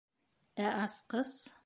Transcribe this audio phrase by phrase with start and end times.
[0.63, 1.37] Ә асҡыс...